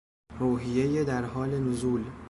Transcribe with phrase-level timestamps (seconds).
[0.39, 2.03] روحیهی در حال نزول